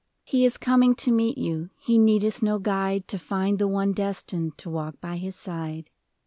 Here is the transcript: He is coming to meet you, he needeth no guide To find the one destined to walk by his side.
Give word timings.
He 0.23 0.45
is 0.45 0.57
coming 0.57 0.95
to 0.95 1.11
meet 1.11 1.37
you, 1.37 1.69
he 1.77 1.99
needeth 1.99 2.41
no 2.41 2.57
guide 2.57 3.07
To 3.09 3.19
find 3.19 3.59
the 3.59 3.67
one 3.67 3.91
destined 3.91 4.57
to 4.57 4.67
walk 4.67 4.99
by 4.99 5.17
his 5.17 5.35
side. 5.35 5.91